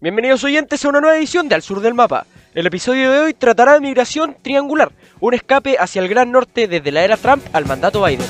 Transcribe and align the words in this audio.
Bienvenidos 0.00 0.44
oyentes 0.44 0.84
a 0.84 0.90
una 0.90 1.00
nueva 1.00 1.16
edición 1.16 1.48
de 1.48 1.56
Al 1.56 1.62
Sur 1.62 1.80
del 1.80 1.92
Mapa. 1.92 2.24
El 2.54 2.68
episodio 2.68 3.10
de 3.10 3.18
hoy 3.18 3.34
tratará 3.34 3.72
de 3.72 3.80
migración 3.80 4.36
triangular, 4.42 4.92
un 5.18 5.34
escape 5.34 5.76
hacia 5.76 6.00
el 6.00 6.06
Gran 6.06 6.30
Norte 6.30 6.68
desde 6.68 6.92
la 6.92 7.02
era 7.02 7.16
Trump 7.16 7.42
al 7.52 7.66
mandato 7.66 8.04
Biden. 8.04 8.28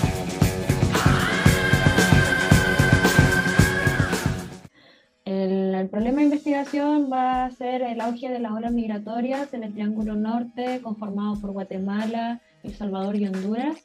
El, 5.26 5.90
problema 5.90 6.16
de 6.18 6.24
investigación 6.24 7.10
va 7.12 7.44
a 7.44 7.50
ser 7.50 7.82
el 7.82 8.00
auge 8.00 8.30
de 8.30 8.38
las 8.38 8.52
olas 8.52 8.72
migratorias 8.72 9.52
en 9.52 9.64
el 9.64 9.74
Triángulo 9.74 10.14
Norte, 10.14 10.80
conformado 10.82 11.38
por 11.38 11.50
Guatemala, 11.50 12.40
El 12.62 12.74
Salvador 12.74 13.16
y 13.16 13.26
Honduras, 13.26 13.76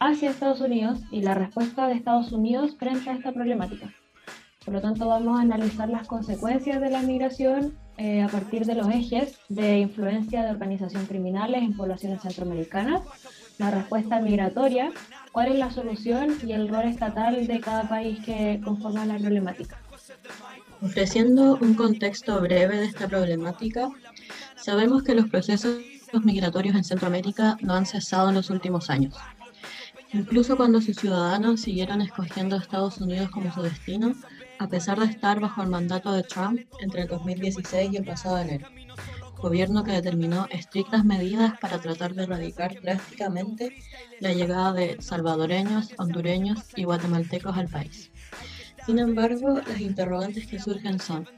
hacia 0.00 0.30
Estados 0.30 0.62
Unidos 0.62 1.00
y 1.10 1.20
la 1.20 1.34
respuesta 1.34 1.88
de 1.88 1.92
Estados 1.92 2.32
Unidos 2.32 2.74
frente 2.78 3.10
a 3.10 3.12
esta 3.12 3.32
problemática. 3.32 3.92
Por 4.68 4.74
lo 4.74 4.82
tanto, 4.82 5.08
vamos 5.08 5.38
a 5.38 5.40
analizar 5.40 5.88
las 5.88 6.06
consecuencias 6.06 6.78
de 6.78 6.90
la 6.90 7.00
migración 7.00 7.78
eh, 7.96 8.20
a 8.20 8.28
partir 8.28 8.66
de 8.66 8.74
los 8.74 8.86
ejes 8.90 9.38
de 9.48 9.78
influencia 9.78 10.42
de 10.42 10.50
organizaciones 10.50 11.08
criminales 11.08 11.62
en 11.62 11.74
poblaciones 11.74 12.20
centroamericanas, 12.20 13.00
la 13.56 13.70
respuesta 13.70 14.20
migratoria, 14.20 14.92
cuál 15.32 15.52
es 15.52 15.58
la 15.58 15.70
solución 15.70 16.36
y 16.46 16.52
el 16.52 16.68
rol 16.68 16.82
estatal 16.82 17.46
de 17.46 17.60
cada 17.60 17.88
país 17.88 18.22
que 18.22 18.60
conforma 18.62 19.06
la 19.06 19.16
problemática. 19.16 19.78
Ofreciendo 20.82 21.56
un 21.62 21.72
contexto 21.72 22.38
breve 22.38 22.76
de 22.76 22.84
esta 22.84 23.08
problemática, 23.08 23.88
sabemos 24.56 25.02
que 25.02 25.14
los 25.14 25.30
procesos 25.30 25.78
migratorios 26.24 26.76
en 26.76 26.84
Centroamérica 26.84 27.56
no 27.62 27.72
han 27.72 27.86
cesado 27.86 28.28
en 28.28 28.34
los 28.34 28.50
últimos 28.50 28.90
años. 28.90 29.14
Incluso 30.12 30.56
cuando 30.56 30.80
sus 30.80 30.96
ciudadanos 30.96 31.60
siguieron 31.60 32.00
escogiendo 32.00 32.56
a 32.56 32.60
Estados 32.60 32.98
Unidos 32.98 33.30
como 33.30 33.52
su 33.52 33.62
destino, 33.62 34.14
a 34.58 34.66
pesar 34.68 34.98
de 34.98 35.06
estar 35.06 35.38
bajo 35.38 35.62
el 35.62 35.68
mandato 35.68 36.12
de 36.12 36.22
Trump 36.22 36.60
entre 36.80 37.02
el 37.02 37.08
2016 37.08 37.92
y 37.92 37.96
el 37.96 38.04
pasado 38.04 38.38
enero, 38.38 38.68
gobierno 39.36 39.84
que 39.84 39.92
determinó 39.92 40.46
estrictas 40.50 41.04
medidas 41.04 41.58
para 41.60 41.78
tratar 41.78 42.14
de 42.14 42.24
erradicar 42.24 42.80
drásticamente 42.80 43.76
la 44.20 44.32
llegada 44.32 44.72
de 44.72 44.96
salvadoreños, 45.00 45.90
hondureños 45.98 46.64
y 46.74 46.84
guatemaltecos 46.84 47.56
al 47.56 47.68
país. 47.68 48.10
Sin 48.86 48.98
embargo, 48.98 49.60
las 49.68 49.80
interrogantes 49.80 50.46
que 50.46 50.58
surgen 50.58 50.98
son, 50.98 51.28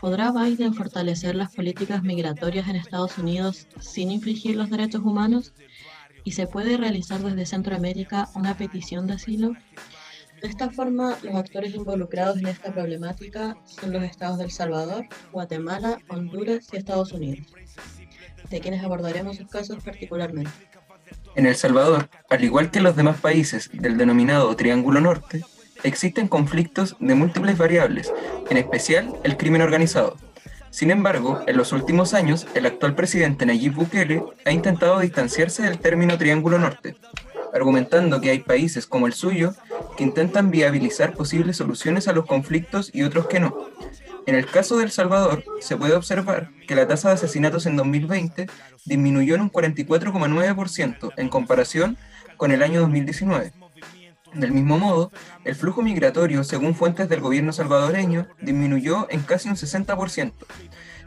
¿podrá 0.00 0.32
Biden 0.32 0.74
fortalecer 0.74 1.36
las 1.36 1.54
políticas 1.54 2.02
migratorias 2.02 2.68
en 2.68 2.76
Estados 2.76 3.16
Unidos 3.16 3.68
sin 3.80 4.10
infringir 4.10 4.56
los 4.56 4.70
derechos 4.70 5.02
humanos? 5.02 5.52
¿Y 6.28 6.32
se 6.32 6.46
puede 6.46 6.76
realizar 6.76 7.22
desde 7.22 7.46
Centroamérica 7.46 8.28
una 8.34 8.54
petición 8.54 9.06
de 9.06 9.14
asilo? 9.14 9.54
De 10.42 10.46
esta 10.46 10.68
forma, 10.68 11.16
los 11.22 11.34
actores 11.34 11.74
involucrados 11.74 12.36
en 12.36 12.48
esta 12.48 12.70
problemática 12.70 13.56
son 13.64 13.94
los 13.94 14.02
estados 14.02 14.36
de 14.36 14.44
El 14.44 14.50
Salvador, 14.50 15.06
Guatemala, 15.32 15.96
Honduras 16.10 16.68
y 16.70 16.76
Estados 16.76 17.12
Unidos, 17.12 17.46
de 18.50 18.60
quienes 18.60 18.84
abordaremos 18.84 19.38
sus 19.38 19.48
casos 19.48 19.82
particularmente. 19.82 20.50
En 21.34 21.46
El 21.46 21.56
Salvador, 21.56 22.10
al 22.28 22.44
igual 22.44 22.70
que 22.70 22.82
los 22.82 22.94
demás 22.94 23.18
países 23.22 23.70
del 23.72 23.96
denominado 23.96 24.54
Triángulo 24.54 25.00
Norte, 25.00 25.46
existen 25.82 26.28
conflictos 26.28 26.94
de 27.00 27.14
múltiples 27.14 27.56
variables, 27.56 28.12
en 28.50 28.58
especial 28.58 29.14
el 29.24 29.38
crimen 29.38 29.62
organizado. 29.62 30.18
Sin 30.70 30.90
embargo, 30.90 31.40
en 31.46 31.56
los 31.56 31.72
últimos 31.72 32.14
años, 32.14 32.46
el 32.54 32.66
actual 32.66 32.94
presidente 32.94 33.46
Nayib 33.46 33.74
Bukele 33.74 34.22
ha 34.44 34.52
intentado 34.52 35.00
distanciarse 35.00 35.62
del 35.62 35.78
término 35.78 36.18
Triángulo 36.18 36.58
Norte, 36.58 36.96
argumentando 37.52 38.20
que 38.20 38.30
hay 38.30 38.40
países 38.40 38.86
como 38.86 39.06
el 39.06 39.14
suyo 39.14 39.54
que 39.96 40.04
intentan 40.04 40.50
viabilizar 40.50 41.14
posibles 41.14 41.56
soluciones 41.56 42.06
a 42.06 42.12
los 42.12 42.26
conflictos 42.26 42.90
y 42.92 43.02
otros 43.02 43.26
que 43.26 43.40
no. 43.40 43.56
En 44.26 44.34
el 44.34 44.46
caso 44.46 44.76
de 44.76 44.84
El 44.84 44.90
Salvador, 44.90 45.42
se 45.60 45.76
puede 45.76 45.94
observar 45.94 46.50
que 46.66 46.74
la 46.74 46.86
tasa 46.86 47.08
de 47.08 47.14
asesinatos 47.14 47.64
en 47.64 47.76
2020 47.76 48.46
disminuyó 48.84 49.34
en 49.34 49.40
un 49.40 49.50
44,9% 49.50 51.12
en 51.16 51.28
comparación 51.30 51.96
con 52.36 52.52
el 52.52 52.62
año 52.62 52.80
2019. 52.80 53.52
Del 54.34 54.52
mismo 54.52 54.78
modo, 54.78 55.10
el 55.44 55.54
flujo 55.54 55.82
migratorio, 55.82 56.44
según 56.44 56.74
fuentes 56.74 57.08
del 57.08 57.20
gobierno 57.20 57.52
salvadoreño, 57.52 58.28
disminuyó 58.40 59.06
en 59.10 59.22
casi 59.22 59.48
un 59.48 59.56
60%. 59.56 60.32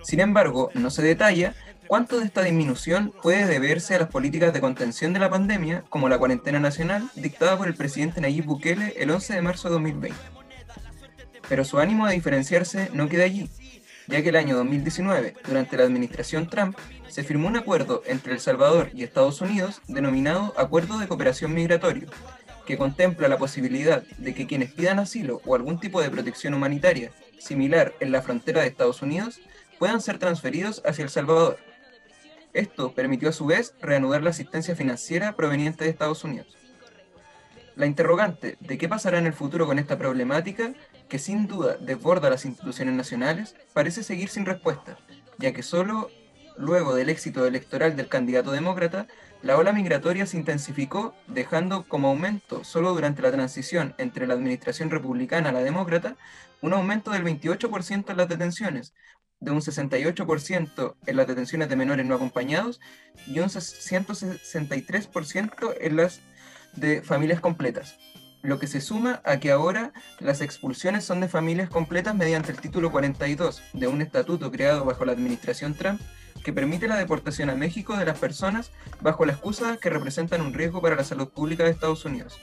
Sin 0.03 0.19
embargo, 0.19 0.71
no 0.73 0.89
se 0.89 1.03
detalla 1.03 1.53
¿Cuánto 1.91 2.19
de 2.19 2.25
esta 2.25 2.41
disminución 2.41 3.13
puede 3.21 3.45
deberse 3.45 3.95
a 3.95 3.99
las 3.99 4.07
políticas 4.07 4.53
de 4.53 4.61
contención 4.61 5.11
de 5.11 5.19
la 5.19 5.29
pandemia, 5.29 5.83
como 5.89 6.07
la 6.07 6.17
cuarentena 6.17 6.57
nacional 6.57 7.09
dictada 7.15 7.57
por 7.57 7.67
el 7.67 7.73
presidente 7.73 8.21
Nayib 8.21 8.45
Bukele 8.45 8.93
el 8.95 9.11
11 9.11 9.33
de 9.33 9.41
marzo 9.41 9.67
de 9.67 9.73
2020? 9.73 10.17
Pero 11.49 11.65
su 11.65 11.79
ánimo 11.79 12.07
de 12.07 12.13
diferenciarse 12.13 12.89
no 12.93 13.09
queda 13.09 13.25
allí, 13.25 13.49
ya 14.07 14.23
que 14.23 14.29
el 14.29 14.37
año 14.37 14.55
2019, 14.55 15.35
durante 15.45 15.75
la 15.75 15.83
administración 15.83 16.47
Trump, 16.47 16.77
se 17.09 17.25
firmó 17.25 17.49
un 17.49 17.57
acuerdo 17.57 18.03
entre 18.05 18.31
El 18.31 18.39
Salvador 18.39 18.89
y 18.93 19.03
Estados 19.03 19.41
Unidos 19.41 19.81
denominado 19.89 20.53
Acuerdo 20.55 20.97
de 20.97 21.09
Cooperación 21.09 21.53
Migratorio, 21.53 22.07
que 22.65 22.77
contempla 22.77 23.27
la 23.27 23.37
posibilidad 23.37 24.03
de 24.17 24.33
que 24.33 24.47
quienes 24.47 24.71
pidan 24.71 24.99
asilo 24.99 25.41
o 25.45 25.55
algún 25.55 25.79
tipo 25.79 26.01
de 26.01 26.09
protección 26.09 26.53
humanitaria 26.53 27.11
similar 27.39 27.93
en 27.99 28.11
la 28.11 28.21
frontera 28.21 28.61
de 28.61 28.67
Estados 28.67 29.01
Unidos 29.01 29.41
puedan 29.79 30.01
ser 30.01 30.19
transferidos 30.19 30.81
hacia 30.85 31.03
El 31.03 31.09
Salvador 31.09 31.57
esto 32.53 32.93
permitió 32.93 33.29
a 33.29 33.33
su 33.33 33.45
vez 33.45 33.73
reanudar 33.81 34.23
la 34.23 34.31
asistencia 34.31 34.75
financiera 34.75 35.35
proveniente 35.35 35.83
de 35.83 35.89
Estados 35.89 36.23
Unidos. 36.23 36.57
La 37.75 37.85
interrogante 37.85 38.57
de 38.59 38.77
qué 38.77 38.89
pasará 38.89 39.17
en 39.17 39.25
el 39.25 39.33
futuro 39.33 39.65
con 39.65 39.79
esta 39.79 39.97
problemática, 39.97 40.73
que 41.07 41.19
sin 41.19 41.47
duda 41.47 41.77
desborda 41.77 42.29
las 42.29 42.45
instituciones 42.45 42.93
nacionales, 42.93 43.55
parece 43.73 44.03
seguir 44.03 44.27
sin 44.27 44.45
respuesta, 44.45 44.97
ya 45.37 45.53
que 45.53 45.63
solo 45.63 46.09
luego 46.57 46.95
del 46.95 47.09
éxito 47.09 47.45
electoral 47.45 47.95
del 47.95 48.07
candidato 48.07 48.51
demócrata, 48.51 49.07
la 49.41 49.57
ola 49.57 49.73
migratoria 49.73 50.25
se 50.25 50.37
intensificó, 50.37 51.13
dejando 51.27 51.85
como 51.87 52.09
aumento 52.09 52.63
solo 52.63 52.93
durante 52.93 53.21
la 53.21 53.31
transición 53.31 53.93
entre 53.97 54.27
la 54.27 54.35
administración 54.35 54.89
republicana 54.91 55.49
a 55.49 55.53
la 55.53 55.63
demócrata 55.63 56.15
un 56.61 56.73
aumento 56.73 57.11
del 57.11 57.23
28% 57.23 58.11
en 58.11 58.17
las 58.17 58.29
detenciones, 58.29 58.93
de 59.39 59.51
un 59.51 59.61
68% 59.61 60.95
en 61.07 61.17
las 61.17 61.27
detenciones 61.27 61.69
de 61.69 61.75
menores 61.75 62.05
no 62.05 62.15
acompañados 62.15 62.79
y 63.25 63.39
un 63.39 63.49
163% 63.49 65.75
en 65.79 65.95
las 65.95 66.21
de 66.73 67.01
familias 67.01 67.41
completas, 67.41 67.97
lo 68.43 68.59
que 68.59 68.67
se 68.67 68.81
suma 68.81 69.21
a 69.25 69.39
que 69.39 69.51
ahora 69.51 69.93
las 70.19 70.41
expulsiones 70.41 71.03
son 71.03 71.21
de 71.21 71.27
familias 71.27 71.69
completas 71.69 72.15
mediante 72.15 72.51
el 72.51 72.61
título 72.61 72.91
42 72.91 73.63
de 73.73 73.87
un 73.87 74.01
estatuto 74.01 74.51
creado 74.51 74.85
bajo 74.85 75.05
la 75.05 75.13
administración 75.13 75.73
Trump 75.73 75.99
que 76.43 76.53
permite 76.53 76.87
la 76.87 76.97
deportación 76.97 77.49
a 77.49 77.55
México 77.55 77.97
de 77.97 78.05
las 78.05 78.19
personas 78.19 78.71
bajo 79.01 79.25
la 79.25 79.33
excusa 79.33 79.77
que 79.77 79.89
representan 79.89 80.41
un 80.41 80.53
riesgo 80.53 80.81
para 80.81 80.95
la 80.95 81.03
salud 81.03 81.29
pública 81.29 81.63
de 81.63 81.71
Estados 81.71 82.05
Unidos. 82.05 82.39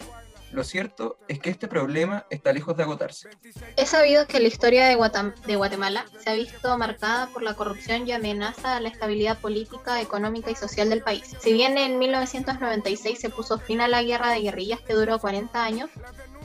Lo 0.51 0.65
cierto 0.65 1.19
es 1.29 1.41
que 1.41 1.51
este 1.51 1.69
problema 1.69 2.25
está 2.31 2.53
lejos 2.53 2.77
de 2.77 2.83
agotarse. 2.83 3.29
Es 3.77 3.91
sabido 3.91 4.27
que 4.27 4.41
la 4.41 4.49
historia 4.49 4.87
de, 4.87 4.95
Guatemala 4.95 6.07
se 6.19 6.31
ha 6.31 6.35
visto 6.35 6.77
marcada 6.79 7.27
por 7.29 7.43
la 7.43 7.55
corrupción 7.55 8.09
y 8.09 8.13
amenaza 8.13 8.77
a 8.77 8.81
la 8.81 8.89
estabilidad 8.89 9.39
política, 9.39 10.01
económica 10.01 10.51
y 10.51 10.55
social 10.55 10.89
del 10.89 11.03
país. 11.03 11.37
Si 11.41 11.53
bien 11.53 11.77
en 11.77 11.99
1996 11.99 13.21
se 13.21 13.29
puso 13.29 13.59
fin 13.59 13.83
a 13.83 13.89
la 13.89 14.03
guerra 14.03 14.31
de 14.31 14.41
guerrillas 14.41 14.81
que 14.81 14.95
duró 14.95 15.19
40 15.19 15.63
años, 15.63 15.91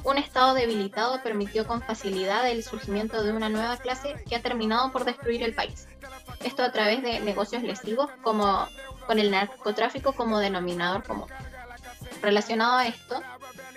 un 0.03 0.17
Estado 0.17 0.53
debilitado 0.53 1.23
permitió 1.23 1.65
con 1.65 1.81
facilidad 1.81 2.49
el 2.49 2.61
surgimiento 2.63 3.23
de 3.23 3.31
una 3.31 3.47
nueva 3.47 3.77
clase 3.77 4.15
que 4.27 4.35
ha 4.35 4.41
terminado 4.41 4.91
por 4.91 5.05
destruir 5.05 5.43
el 5.43 5.55
país. 5.55 5.87
Esto 6.43 6.63
a 6.63 6.71
través 6.71 7.01
de 7.01 7.19
negocios 7.21 7.63
lesivos 7.63 8.09
como 8.21 8.67
con 9.07 9.19
el 9.19 9.31
narcotráfico 9.31 10.13
como 10.13 10.39
denominador 10.39 11.03
común. 11.03 11.27
Relacionado 12.21 12.77
a 12.77 12.87
esto, 12.87 13.21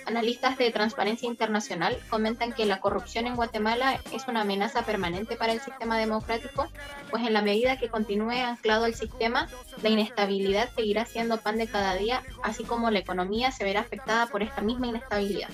Analistas 0.06 0.56
de 0.56 0.70
Transparencia 0.70 1.28
Internacional 1.28 1.98
comentan 2.08 2.52
que 2.52 2.64
la 2.64 2.80
corrupción 2.80 3.26
en 3.26 3.34
Guatemala 3.34 4.00
es 4.12 4.28
una 4.28 4.42
amenaza 4.42 4.82
permanente 4.82 5.34
para 5.34 5.52
el 5.52 5.60
sistema 5.60 5.98
democrático, 5.98 6.68
pues 7.10 7.26
en 7.26 7.32
la 7.32 7.42
medida 7.42 7.76
que 7.76 7.88
continúe 7.88 8.30
anclado 8.30 8.86
el 8.86 8.94
sistema, 8.94 9.48
la 9.82 9.88
inestabilidad 9.88 10.70
seguirá 10.76 11.06
siendo 11.06 11.38
pan 11.38 11.58
de 11.58 11.66
cada 11.66 11.96
día, 11.96 12.22
así 12.44 12.62
como 12.62 12.90
la 12.92 13.00
economía 13.00 13.50
se 13.50 13.64
verá 13.64 13.80
afectada 13.80 14.28
por 14.28 14.44
esta 14.44 14.62
misma 14.62 14.86
inestabilidad. 14.86 15.50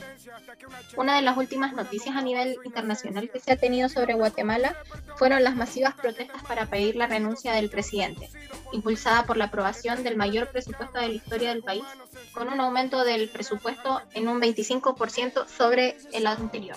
Una 0.97 1.17
de 1.17 1.23
las 1.23 1.38
últimas 1.38 1.73
noticias 1.73 2.15
a 2.15 2.21
nivel 2.21 2.59
internacional 2.65 3.31
que 3.31 3.41
se 3.41 3.53
ha 3.53 3.56
tenido 3.56 3.88
sobre 3.88 4.12
Guatemala 4.12 4.77
fueron 5.17 5.43
las 5.43 5.56
masivas 5.56 5.94
protestas 5.94 6.43
para 6.43 6.67
pedir 6.67 6.97
la 6.97 7.06
renuncia 7.06 7.55
del 7.55 7.71
presidente, 7.71 8.29
impulsada 8.73 9.25
por 9.25 9.38
la 9.38 9.47
aprobación 9.47 10.03
del 10.03 10.17
mayor 10.17 10.49
presupuesto 10.49 10.99
de 10.99 11.09
la 11.09 11.15
historia 11.15 11.49
del 11.50 11.62
país, 11.62 11.85
con 12.35 12.49
un 12.49 12.61
aumento 12.61 13.03
del 13.05 13.31
presupuesto 13.31 14.03
en 14.12 14.29
un 14.29 14.42
25% 14.43 15.47
sobre 15.47 15.97
el 16.12 16.27
anterior, 16.27 16.77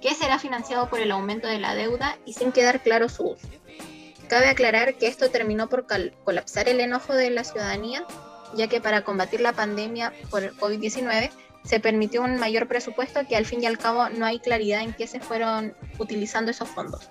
que 0.00 0.14
será 0.14 0.38
financiado 0.38 0.88
por 0.88 1.00
el 1.00 1.10
aumento 1.10 1.48
de 1.48 1.58
la 1.58 1.74
deuda 1.74 2.18
y 2.24 2.34
sin 2.34 2.52
quedar 2.52 2.82
claro 2.82 3.08
su 3.08 3.30
uso. 3.30 3.48
Cabe 4.28 4.48
aclarar 4.48 4.96
que 4.96 5.06
esto 5.06 5.30
terminó 5.30 5.68
por 5.68 5.86
colapsar 6.24 6.68
el 6.68 6.80
enojo 6.80 7.14
de 7.14 7.30
la 7.30 7.44
ciudadanía, 7.44 8.06
ya 8.54 8.68
que 8.68 8.80
para 8.80 9.04
combatir 9.04 9.40
la 9.40 9.52
pandemia 9.52 10.12
por 10.30 10.42
el 10.42 10.56
COVID-19 10.56 11.30
se 11.64 11.80
permitió 11.80 12.22
un 12.22 12.38
mayor 12.38 12.68
presupuesto 12.68 13.26
que 13.26 13.36
al 13.36 13.46
fin 13.46 13.62
y 13.62 13.66
al 13.66 13.78
cabo 13.78 14.08
no 14.10 14.26
hay 14.26 14.38
claridad 14.38 14.82
en 14.82 14.92
qué 14.92 15.06
se 15.06 15.20
fueron 15.20 15.74
utilizando 15.98 16.50
esos 16.50 16.68
fondos. 16.68 17.10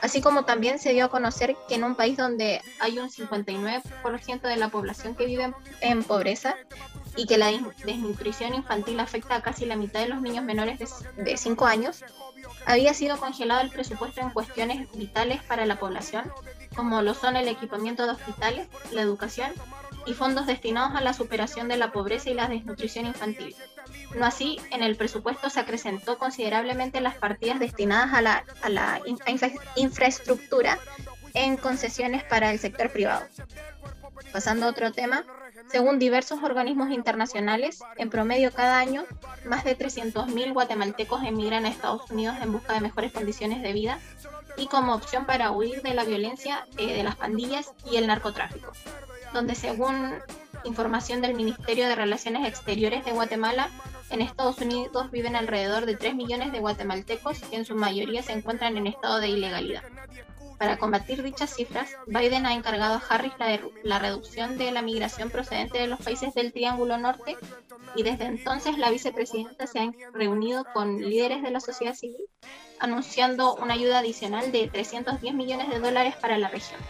Así 0.00 0.20
como 0.20 0.44
también 0.44 0.78
se 0.78 0.92
dio 0.92 1.06
a 1.06 1.08
conocer 1.08 1.56
que 1.68 1.76
en 1.76 1.84
un 1.84 1.94
país 1.94 2.16
donde 2.16 2.60
hay 2.80 2.98
un 2.98 3.10
59% 3.10 4.40
de 4.42 4.56
la 4.56 4.68
población 4.68 5.14
que 5.14 5.26
vive 5.26 5.52
en 5.80 6.02
pobreza 6.02 6.56
y 7.16 7.26
que 7.26 7.38
la 7.38 7.50
desnutrición 7.84 8.54
infantil 8.54 9.00
afecta 9.00 9.36
a 9.36 9.42
casi 9.42 9.66
la 9.66 9.76
mitad 9.76 10.00
de 10.00 10.08
los 10.08 10.20
niños 10.20 10.44
menores 10.44 10.78
de 11.16 11.36
5 11.36 11.66
años, 11.66 12.04
había 12.66 12.94
sido 12.94 13.18
congelado 13.18 13.60
el 13.60 13.70
presupuesto 13.70 14.20
en 14.20 14.30
cuestiones 14.30 14.90
vitales 14.92 15.42
para 15.42 15.66
la 15.66 15.78
población, 15.78 16.30
como 16.74 17.02
lo 17.02 17.14
son 17.14 17.36
el 17.36 17.48
equipamiento 17.48 18.04
de 18.04 18.12
hospitales, 18.12 18.68
la 18.92 19.02
educación 19.02 19.52
y 20.06 20.14
fondos 20.14 20.46
destinados 20.46 20.94
a 20.96 21.00
la 21.00 21.14
superación 21.14 21.68
de 21.68 21.76
la 21.76 21.92
pobreza 21.92 22.30
y 22.30 22.34
la 22.34 22.48
desnutrición 22.48 23.06
infantil. 23.06 23.54
No 24.14 24.26
así, 24.26 24.58
en 24.70 24.82
el 24.82 24.96
presupuesto 24.96 25.50
se 25.50 25.60
acrecentó 25.60 26.18
considerablemente 26.18 27.00
las 27.00 27.16
partidas 27.16 27.58
destinadas 27.58 28.12
a 28.12 28.22
la, 28.22 28.44
a 28.62 28.68
la 28.68 29.00
infraestructura 29.76 30.78
en 31.32 31.56
concesiones 31.56 32.22
para 32.24 32.52
el 32.52 32.58
sector 32.58 32.90
privado. 32.90 33.26
Pasando 34.32 34.66
a 34.66 34.70
otro 34.70 34.92
tema, 34.92 35.24
según 35.70 35.98
diversos 35.98 36.42
organismos 36.42 36.90
internacionales, 36.90 37.80
en 37.96 38.10
promedio 38.10 38.52
cada 38.52 38.78
año, 38.78 39.04
más 39.44 39.64
de 39.64 39.76
300.000 39.76 40.52
guatemaltecos 40.52 41.22
emigran 41.24 41.64
a 41.64 41.68
Estados 41.68 42.10
Unidos 42.10 42.36
en 42.42 42.52
busca 42.52 42.74
de 42.74 42.80
mejores 42.80 43.12
condiciones 43.12 43.62
de 43.62 43.72
vida 43.72 43.98
y 44.56 44.66
como 44.66 44.94
opción 44.94 45.26
para 45.26 45.50
huir 45.50 45.82
de 45.82 45.94
la 45.94 46.04
violencia 46.04 46.66
eh, 46.78 46.94
de 46.94 47.02
las 47.02 47.16
pandillas 47.16 47.72
y 47.90 47.96
el 47.96 48.06
narcotráfico, 48.06 48.72
donde 49.32 49.54
según 49.54 50.14
información 50.64 51.20
del 51.20 51.34
Ministerio 51.34 51.88
de 51.88 51.94
Relaciones 51.94 52.46
Exteriores 52.46 53.04
de 53.04 53.12
Guatemala, 53.12 53.68
en 54.10 54.20
Estados 54.20 54.58
Unidos 54.58 55.10
viven 55.10 55.34
alrededor 55.34 55.86
de 55.86 55.96
3 55.96 56.14
millones 56.14 56.52
de 56.52 56.60
guatemaltecos 56.60 57.40
que 57.40 57.56
en 57.56 57.64
su 57.64 57.74
mayoría 57.74 58.22
se 58.22 58.32
encuentran 58.32 58.76
en 58.76 58.86
estado 58.86 59.18
de 59.18 59.28
ilegalidad. 59.28 59.82
Para 60.58 60.78
combatir 60.78 61.22
dichas 61.22 61.54
cifras, 61.54 61.90
Biden 62.06 62.46
ha 62.46 62.54
encargado 62.54 62.94
a 62.94 63.02
Harris 63.08 63.32
la, 63.82 63.98
reducción 63.98 64.56
de 64.56 64.70
la 64.70 64.82
migración 64.82 65.30
procedente 65.30 65.78
de 65.78 65.86
los 65.86 66.00
países 66.00 66.34
del 66.34 66.52
Triángulo 66.52 66.96
Norte 66.96 67.36
y 67.96 68.02
desde 68.02 68.24
entonces 68.24 68.78
la 68.78 68.90
vicepresidenta 68.90 69.66
se 69.66 69.80
ha 69.80 69.90
reunido 70.12 70.64
con 70.72 70.98
líderes 70.98 71.42
de 71.42 71.50
la 71.50 71.60
sociedad 71.60 71.94
civil 71.94 72.28
anunciando 72.78 73.54
una 73.54 73.74
ayuda 73.74 74.00
adicional 74.00 74.52
de 74.52 74.68
310 74.68 75.34
millones 75.34 75.70
de 75.70 75.78
dólares 75.78 76.16
para 76.20 76.38
la 76.38 76.48
región. 76.48 76.80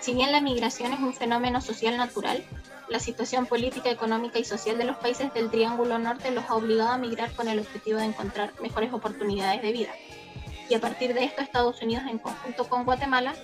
Si 0.00 0.14
bien 0.14 0.32
la 0.32 0.40
migración 0.40 0.92
es 0.92 1.00
un 1.00 1.14
fenómeno 1.14 1.60
social 1.60 1.96
natural, 1.96 2.44
la 2.88 2.98
situación 2.98 3.46
política, 3.46 3.90
económica 3.90 4.38
y 4.38 4.44
social 4.44 4.76
de 4.76 4.84
los 4.84 4.96
países 4.96 5.32
del 5.32 5.50
Triángulo 5.50 5.98
Norte 5.98 6.30
los 6.32 6.44
ha 6.48 6.54
obligado 6.54 6.90
a 6.90 6.98
migrar 6.98 7.32
con 7.34 7.48
el 7.48 7.60
objetivo 7.60 7.98
de 7.98 8.06
encontrar 8.06 8.52
mejores 8.60 8.92
oportunidades 8.92 9.62
de 9.62 9.72
vida. 9.72 9.90
Y 10.70 10.74
a 10.76 10.80
partir 10.80 11.14
de 11.14 11.24
esto, 11.24 11.42
Estados 11.42 11.82
Unidos, 11.82 12.04
en 12.08 12.18
conjunto 12.18 12.68
con 12.68 12.84
Guatemala, 12.84 13.34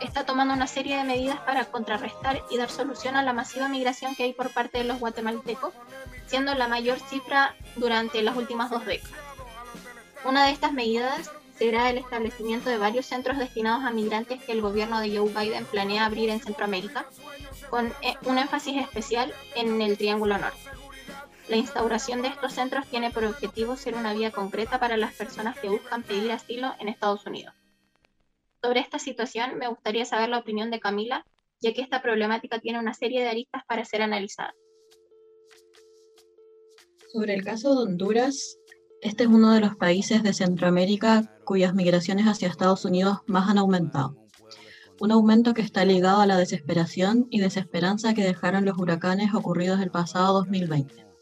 está 0.00 0.26
tomando 0.26 0.52
una 0.52 0.66
serie 0.66 0.98
de 0.98 1.04
medidas 1.04 1.40
para 1.40 1.64
contrarrestar 1.64 2.42
y 2.50 2.58
dar 2.58 2.70
solución 2.70 3.16
a 3.16 3.22
la 3.22 3.32
masiva 3.32 3.68
migración 3.68 4.14
que 4.14 4.24
hay 4.24 4.34
por 4.34 4.52
parte 4.52 4.78
de 4.78 4.84
los 4.84 5.00
guatemaltecos, 5.00 5.72
siendo 6.26 6.54
la 6.54 6.68
mayor 6.68 6.98
cifra 7.00 7.54
durante 7.76 8.20
las 8.22 8.36
últimas 8.36 8.70
dos 8.70 8.84
décadas. 8.84 9.16
Una 10.26 10.44
de 10.44 10.52
estas 10.52 10.74
medidas 10.74 11.30
será 11.58 11.88
el 11.88 11.96
establecimiento 11.96 12.68
de 12.68 12.76
varios 12.76 13.06
centros 13.06 13.38
destinados 13.38 13.82
a 13.84 13.90
migrantes 13.90 14.42
que 14.42 14.52
el 14.52 14.60
gobierno 14.60 15.00
de 15.00 15.16
Joe 15.16 15.30
Biden 15.30 15.64
planea 15.64 16.04
abrir 16.04 16.28
en 16.28 16.40
Centroamérica, 16.40 17.06
con 17.70 17.86
eh, 18.02 18.14
un 18.26 18.36
énfasis 18.36 18.76
especial 18.76 19.32
en 19.54 19.80
el 19.80 19.96
Triángulo 19.96 20.36
Norte. 20.36 20.58
La 21.48 21.56
instauración 21.56 22.22
de 22.22 22.28
estos 22.28 22.54
centros 22.54 22.86
tiene 22.86 23.10
por 23.10 23.24
objetivo 23.24 23.76
ser 23.76 23.94
una 23.94 24.14
vía 24.14 24.30
concreta 24.30 24.80
para 24.80 24.96
las 24.96 25.12
personas 25.12 25.58
que 25.58 25.68
buscan 25.68 26.02
pedir 26.02 26.32
asilo 26.32 26.72
en 26.80 26.88
Estados 26.88 27.26
Unidos. 27.26 27.54
Sobre 28.62 28.80
esta 28.80 28.98
situación 28.98 29.58
me 29.58 29.68
gustaría 29.68 30.06
saber 30.06 30.30
la 30.30 30.38
opinión 30.38 30.70
de 30.70 30.80
Camila, 30.80 31.26
ya 31.60 31.74
que 31.74 31.82
esta 31.82 32.00
problemática 32.00 32.60
tiene 32.60 32.78
una 32.78 32.94
serie 32.94 33.20
de 33.20 33.28
aristas 33.28 33.62
para 33.68 33.84
ser 33.84 34.00
analizada. 34.00 34.54
Sobre 37.12 37.34
el 37.34 37.44
caso 37.44 37.74
de 37.74 37.82
Honduras, 37.90 38.56
este 39.02 39.24
es 39.24 39.28
uno 39.28 39.52
de 39.52 39.60
los 39.60 39.76
países 39.76 40.22
de 40.22 40.32
Centroamérica 40.32 41.30
cuyas 41.44 41.74
migraciones 41.74 42.24
hacia 42.24 42.48
Estados 42.48 42.86
Unidos 42.86 43.18
más 43.26 43.50
han 43.50 43.58
aumentado. 43.58 44.16
Un 44.98 45.12
aumento 45.12 45.52
que 45.52 45.60
está 45.60 45.84
ligado 45.84 46.22
a 46.22 46.26
la 46.26 46.38
desesperación 46.38 47.26
y 47.28 47.40
desesperanza 47.40 48.14
que 48.14 48.24
dejaron 48.24 48.64
los 48.64 48.78
huracanes 48.78 49.34
ocurridos 49.34 49.80
el 49.80 49.90
pasado 49.90 50.32
2020. 50.32 51.13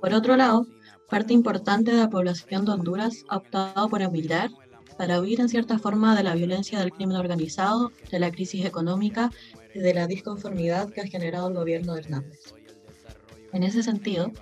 Por 0.00 0.14
otro 0.14 0.36
lado, 0.36 0.66
parte 1.08 1.32
importante 1.32 1.92
de 1.92 1.98
la 1.98 2.10
población 2.10 2.64
de 2.64 2.72
Honduras 2.72 3.24
ha 3.28 3.36
optado 3.36 3.88
por 3.88 4.02
emigrar 4.02 4.50
para 4.98 5.20
huir 5.20 5.40
en 5.40 5.48
cierta 5.48 5.78
forma 5.78 6.16
de 6.16 6.22
la 6.22 6.34
violencia 6.34 6.78
del 6.78 6.92
crimen 6.92 7.16
organizado, 7.16 7.92
de 8.10 8.18
la 8.18 8.30
crisis 8.30 8.64
económica 8.64 9.30
y 9.74 9.80
de 9.80 9.94
la 9.94 10.06
disconformidad 10.06 10.90
que 10.90 11.02
ha 11.02 11.06
generado 11.06 11.48
el 11.48 11.54
gobierno 11.54 11.94
de 11.94 12.00
Hernández. 12.00 12.40
En 13.52 13.62
ese 13.62 13.82
sentido, 13.82 14.32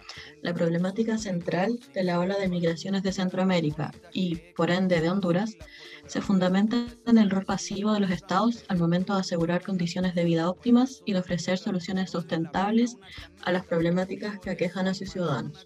la 0.44 0.52
problemática 0.52 1.16
central 1.16 1.80
de 1.94 2.04
la 2.04 2.20
ola 2.20 2.36
de 2.36 2.48
migraciones 2.48 3.02
de 3.02 3.12
Centroamérica 3.12 3.92
y, 4.12 4.36
por 4.54 4.70
ende, 4.70 5.00
de 5.00 5.08
Honduras, 5.08 5.56
se 6.06 6.20
fundamenta 6.20 6.86
en 7.06 7.16
el 7.16 7.30
rol 7.30 7.46
pasivo 7.46 7.94
de 7.94 8.00
los 8.00 8.10
estados 8.10 8.62
al 8.68 8.78
momento 8.78 9.14
de 9.14 9.20
asegurar 9.20 9.64
condiciones 9.64 10.14
de 10.14 10.24
vida 10.24 10.50
óptimas 10.50 11.02
y 11.06 11.14
de 11.14 11.20
ofrecer 11.20 11.56
soluciones 11.56 12.10
sustentables 12.10 12.98
a 13.42 13.52
las 13.52 13.64
problemáticas 13.64 14.38
que 14.38 14.50
aquejan 14.50 14.86
a 14.86 14.92
sus 14.92 15.12
ciudadanos. 15.12 15.64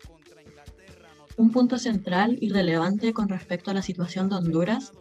Un 1.37 1.51
punto 1.51 1.77
central 1.77 2.39
y 2.41 2.51
relevante 2.51 3.13
con 3.13 3.29
respecto 3.29 3.73
a 3.73 3.75
la 3.75 3.83
situación 3.83 4.29
de 4.29 4.37
Honduras 4.37 4.93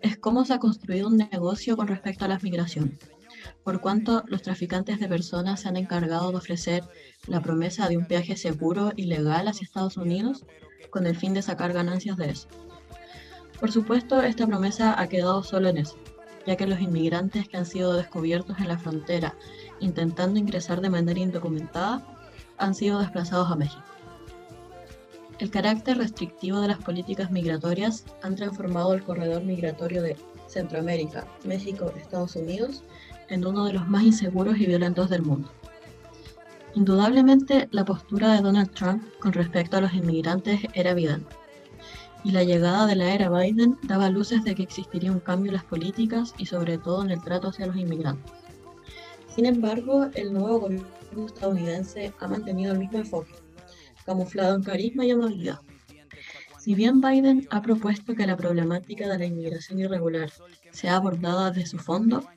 es 0.00 0.16
cómo 0.16 0.46
se 0.46 0.54
ha 0.54 0.58
construido 0.58 1.08
un 1.08 1.18
negocio 1.18 1.76
con 1.76 1.88
respecto 1.88 2.24
a 2.24 2.28
las 2.28 2.42
migraciones 2.42 3.15
por 3.64 3.80
cuanto 3.80 4.24
los 4.26 4.42
traficantes 4.42 5.00
de 5.00 5.08
personas 5.08 5.60
se 5.60 5.68
han 5.68 5.76
encargado 5.76 6.30
de 6.30 6.36
ofrecer 6.36 6.84
la 7.26 7.40
promesa 7.40 7.88
de 7.88 7.96
un 7.96 8.06
viaje 8.06 8.36
seguro 8.36 8.92
y 8.96 9.06
legal 9.06 9.48
hacia 9.48 9.64
Estados 9.64 9.96
Unidos 9.96 10.44
con 10.90 11.06
el 11.06 11.16
fin 11.16 11.34
de 11.34 11.42
sacar 11.42 11.72
ganancias 11.72 12.16
de 12.16 12.30
eso. 12.30 12.48
Por 13.60 13.72
supuesto, 13.72 14.20
esta 14.22 14.46
promesa 14.46 15.00
ha 15.00 15.08
quedado 15.08 15.42
solo 15.42 15.68
en 15.68 15.78
eso, 15.78 15.96
ya 16.46 16.56
que 16.56 16.66
los 16.66 16.80
inmigrantes 16.80 17.48
que 17.48 17.56
han 17.56 17.66
sido 17.66 17.94
descubiertos 17.94 18.58
en 18.58 18.68
la 18.68 18.78
frontera 18.78 19.34
intentando 19.80 20.38
ingresar 20.38 20.80
de 20.80 20.90
manera 20.90 21.20
indocumentada 21.20 22.06
han 22.58 22.74
sido 22.74 22.98
desplazados 22.98 23.50
a 23.50 23.56
México. 23.56 23.82
El 25.38 25.50
carácter 25.50 25.98
restrictivo 25.98 26.60
de 26.60 26.68
las 26.68 26.78
políticas 26.78 27.30
migratorias 27.30 28.04
han 28.22 28.36
transformado 28.36 28.94
el 28.94 29.02
corredor 29.02 29.42
migratorio 29.42 30.02
de 30.02 30.16
Centroamérica, 30.46 31.26
México, 31.44 31.92
Estados 31.96 32.36
Unidos 32.36 32.82
en 33.28 33.46
uno 33.46 33.64
de 33.64 33.72
los 33.72 33.88
más 33.88 34.02
inseguros 34.02 34.58
y 34.58 34.66
violentos 34.66 35.10
del 35.10 35.22
mundo. 35.22 35.50
Indudablemente, 36.74 37.68
la 37.70 37.84
postura 37.84 38.32
de 38.34 38.42
Donald 38.42 38.70
Trump 38.72 39.02
con 39.18 39.32
respecto 39.32 39.76
a 39.76 39.80
los 39.80 39.94
inmigrantes 39.94 40.60
era 40.74 40.90
evidente, 40.90 41.34
y 42.22 42.32
la 42.32 42.44
llegada 42.44 42.86
de 42.86 42.96
la 42.96 43.14
era 43.14 43.30
Biden 43.30 43.78
daba 43.84 44.10
luces 44.10 44.44
de 44.44 44.54
que 44.54 44.64
existiría 44.64 45.12
un 45.12 45.20
cambio 45.20 45.50
en 45.50 45.56
las 45.56 45.64
políticas 45.64 46.34
y 46.38 46.46
sobre 46.46 46.76
todo 46.76 47.02
en 47.02 47.10
el 47.10 47.22
trato 47.22 47.48
hacia 47.48 47.66
los 47.66 47.76
inmigrantes. 47.76 48.32
Sin 49.34 49.46
embargo, 49.46 50.08
el 50.14 50.32
nuevo 50.32 50.60
gobierno 50.60 51.26
estadounidense 51.26 52.12
ha 52.18 52.26
mantenido 52.26 52.72
el 52.72 52.78
mismo 52.78 52.98
enfoque, 52.98 53.34
camuflado 54.04 54.56
en 54.56 54.62
carisma 54.62 55.04
y 55.04 55.10
amabilidad. 55.12 55.60
Si 56.66 56.74
bien 56.74 57.00
Biden 57.00 57.46
ha 57.52 57.62
propuesto 57.62 58.16
que 58.16 58.26
la 58.26 58.36
problemática 58.36 59.08
de 59.08 59.16
la 59.16 59.24
inmigración 59.24 59.78
irregular 59.78 60.32
sea 60.72 60.96
abordada 60.96 61.52
desde 61.52 61.70
su 61.70 61.78
fondo, 61.78 62.28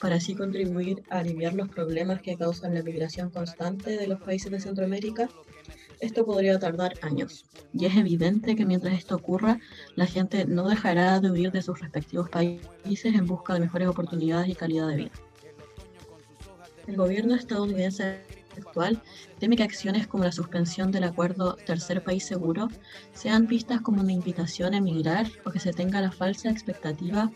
para 0.00 0.16
así 0.16 0.34
contribuir 0.34 1.04
a 1.08 1.18
aliviar 1.18 1.54
los 1.54 1.68
problemas 1.68 2.20
que 2.20 2.36
causan 2.36 2.74
la 2.74 2.82
migración 2.82 3.30
constante 3.30 3.96
de 3.96 4.08
los 4.08 4.20
países 4.20 4.50
de 4.50 4.58
Centroamérica, 4.58 5.28
esto 6.00 6.26
podría 6.26 6.58
tardar 6.58 6.94
años. 7.00 7.44
Y 7.72 7.84
es 7.84 7.94
evidente 7.96 8.56
que 8.56 8.66
mientras 8.66 8.92
esto 8.98 9.14
ocurra, 9.14 9.60
la 9.94 10.06
gente 10.06 10.46
no 10.46 10.68
dejará 10.68 11.20
de 11.20 11.30
huir 11.30 11.52
de 11.52 11.62
sus 11.62 11.78
respectivos 11.78 12.28
países 12.28 13.14
en 13.14 13.24
busca 13.24 13.54
de 13.54 13.60
mejores 13.60 13.86
oportunidades 13.86 14.48
y 14.48 14.56
calidad 14.56 14.88
de 14.88 14.96
vida. 14.96 15.12
El 16.88 16.96
gobierno 16.96 17.36
estadounidense 17.36 18.18
actual 18.60 19.02
teme 19.38 19.56
que 19.56 19.62
acciones 19.62 20.06
como 20.06 20.24
la 20.24 20.32
suspensión 20.32 20.90
del 20.90 21.04
acuerdo 21.04 21.56
Tercer 21.56 22.02
País 22.02 22.24
Seguro 22.24 22.68
sean 23.12 23.46
vistas 23.46 23.80
como 23.80 24.00
una 24.00 24.12
invitación 24.12 24.74
a 24.74 24.78
emigrar 24.78 25.26
o 25.44 25.50
que 25.50 25.60
se 25.60 25.72
tenga 25.72 26.00
la 26.00 26.12
falsa 26.12 26.50
expectativa 26.50 27.30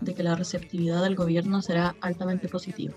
de 0.00 0.14
que 0.14 0.22
la 0.22 0.34
receptividad 0.34 1.02
del 1.02 1.16
gobierno 1.16 1.62
será 1.62 1.94
altamente 2.00 2.48
positiva. 2.48 2.94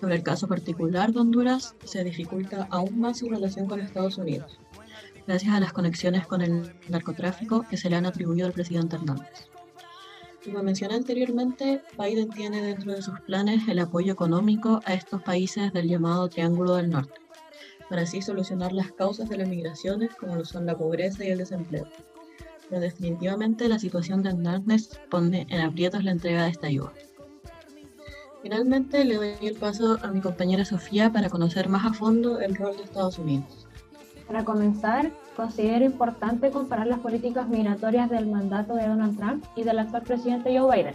Sobre 0.00 0.16
el 0.16 0.22
caso 0.22 0.48
particular 0.48 1.12
de 1.12 1.20
Honduras, 1.20 1.74
se 1.84 2.02
dificulta 2.04 2.66
aún 2.70 2.98
más 2.98 3.18
su 3.18 3.28
relación 3.28 3.66
con 3.66 3.80
Estados 3.80 4.16
Unidos, 4.16 4.58
gracias 5.26 5.54
a 5.54 5.60
las 5.60 5.72
conexiones 5.72 6.26
con 6.26 6.40
el 6.40 6.74
narcotráfico 6.88 7.66
que 7.68 7.76
se 7.76 7.90
le 7.90 7.96
han 7.96 8.06
atribuido 8.06 8.46
al 8.46 8.52
presidente 8.52 8.96
Hernández. 8.96 9.50
Como 10.44 10.62
mencioné 10.62 10.94
anteriormente, 10.94 11.82
Biden 11.98 12.30
tiene 12.30 12.62
dentro 12.62 12.92
de 12.92 13.02
sus 13.02 13.18
planes 13.20 13.68
el 13.68 13.78
apoyo 13.78 14.12
económico 14.12 14.80
a 14.84 14.94
estos 14.94 15.22
países 15.22 15.72
del 15.72 15.88
llamado 15.88 16.28
Triángulo 16.28 16.76
del 16.76 16.90
Norte, 16.90 17.20
para 17.88 18.02
así 18.02 18.22
solucionar 18.22 18.72
las 18.72 18.92
causas 18.92 19.28
de 19.28 19.36
las 19.36 19.48
migraciones 19.48 20.14
como 20.14 20.36
lo 20.36 20.44
son 20.44 20.66
la 20.66 20.76
pobreza 20.76 21.24
y 21.24 21.28
el 21.28 21.38
desempleo 21.38 21.86
pero 22.70 22.80
definitivamente 22.80 23.68
la 23.68 23.80
situación 23.80 24.22
de 24.22 24.30
Hernández 24.30 24.90
pone 25.10 25.46
en 25.50 25.60
aprietos 25.60 26.04
la 26.04 26.12
entrega 26.12 26.44
de 26.44 26.50
esta 26.50 26.68
ayuda. 26.68 26.92
Finalmente 28.42 29.04
le 29.04 29.16
doy 29.16 29.34
el 29.42 29.56
paso 29.56 29.98
a 30.02 30.06
mi 30.06 30.20
compañera 30.20 30.64
Sofía 30.64 31.12
para 31.12 31.28
conocer 31.28 31.68
más 31.68 31.84
a 31.84 31.92
fondo 31.92 32.40
el 32.40 32.54
rol 32.54 32.76
de 32.76 32.84
Estados 32.84 33.18
Unidos. 33.18 33.66
Para 34.30 34.44
comenzar, 34.44 35.10
considero 35.34 35.84
importante 35.84 36.52
comparar 36.52 36.86
las 36.86 37.00
políticas 37.00 37.48
migratorias 37.48 38.08
del 38.08 38.28
mandato 38.28 38.76
de 38.76 38.86
Donald 38.86 39.18
Trump 39.18 39.44
y 39.56 39.64
del 39.64 39.80
actual 39.80 40.04
presidente 40.04 40.56
Joe 40.56 40.72
Biden. 40.72 40.94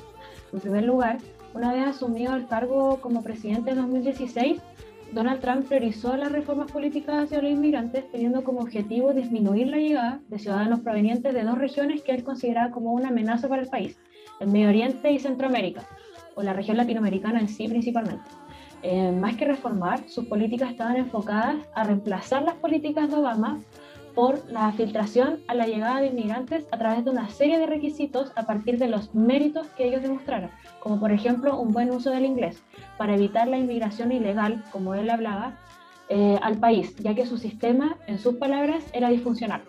En 0.54 0.60
primer 0.62 0.86
lugar, 0.86 1.18
una 1.54 1.74
vez 1.74 1.86
asumido 1.86 2.34
el 2.34 2.48
cargo 2.48 3.02
como 3.02 3.24
presidente 3.24 3.72
en 3.72 3.76
2016, 3.76 4.62
Donald 5.12 5.42
Trump 5.42 5.68
priorizó 5.68 6.16
las 6.16 6.32
reformas 6.32 6.72
políticas 6.72 7.26
hacia 7.26 7.42
los 7.42 7.52
inmigrantes, 7.52 8.10
teniendo 8.10 8.42
como 8.46 8.62
objetivo 8.62 9.12
disminuir 9.12 9.68
la 9.68 9.80
llegada 9.80 10.22
de 10.30 10.40
ciudadanos 10.40 10.80
provenientes 10.80 11.34
de 11.34 11.44
dos 11.44 11.58
regiones 11.58 12.04
que 12.04 12.14
él 12.14 12.24
consideraba 12.24 12.72
como 12.72 12.94
una 12.94 13.10
amenaza 13.10 13.50
para 13.50 13.64
el 13.64 13.68
país, 13.68 13.98
el 14.40 14.48
Medio 14.48 14.70
Oriente 14.70 15.12
y 15.12 15.20
Centroamérica, 15.20 15.86
o 16.36 16.42
la 16.42 16.54
región 16.54 16.78
latinoamericana 16.78 17.42
en 17.42 17.50
sí 17.50 17.68
principalmente. 17.68 18.24
Eh, 18.88 19.12
más 19.12 19.36
que 19.36 19.46
reformar, 19.46 20.08
sus 20.08 20.26
políticas 20.26 20.70
estaban 20.70 20.96
enfocadas 20.96 21.56
a 21.74 21.86
reemplazar 21.86 22.44
las 22.44 22.54
políticas 22.54 23.10
de 23.10 23.16
Obama 23.16 23.60
por 24.14 24.48
la 24.52 24.72
filtración 24.74 25.40
a 25.48 25.56
la 25.56 25.66
llegada 25.66 26.02
de 26.02 26.08
inmigrantes 26.10 26.68
a 26.72 26.78
través 26.78 27.04
de 27.04 27.10
una 27.10 27.28
serie 27.30 27.58
de 27.58 27.66
requisitos 27.66 28.32
a 28.36 28.44
partir 28.46 28.78
de 28.78 28.88
los 28.88 29.16
méritos 29.16 29.66
que 29.76 29.88
ellos 29.88 30.04
demostraron, 30.04 30.52
como 30.80 31.00
por 31.00 31.12
ejemplo 31.12 31.60
un 31.60 31.74
buen 31.74 31.90
uso 31.90 32.12
del 32.12 32.26
inglés, 32.26 32.62
para 33.00 33.16
evitar 33.16 33.48
la 33.48 33.58
inmigración 33.58 34.12
ilegal, 34.12 34.64
como 34.72 34.94
él 34.94 35.10
hablaba, 35.10 35.58
eh, 36.10 36.38
al 36.44 36.60
país, 36.60 36.96
ya 36.98 37.16
que 37.16 37.26
su 37.26 37.40
sistema, 37.40 37.98
en 38.06 38.20
sus 38.20 38.36
palabras, 38.36 38.84
era 38.94 39.10
disfuncional. 39.10 39.64